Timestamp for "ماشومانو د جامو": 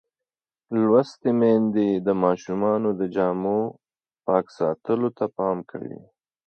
2.23-3.59